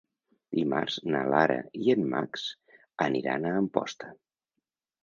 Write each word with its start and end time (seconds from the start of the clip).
Dimarts 0.59 0.95
na 1.15 1.21
Lara 1.33 1.59
i 1.83 1.93
en 1.97 2.09
Max 2.15 2.49
aniran 3.09 3.47
a 3.53 3.57
Amposta. 3.61 4.13